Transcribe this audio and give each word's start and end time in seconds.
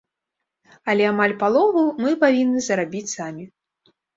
Але 0.93 1.03
амаль 1.11 1.35
палову 1.45 1.83
мы 2.07 2.15
павінны 2.25 2.65
зарабіць 2.69 3.13
самі. 3.17 3.43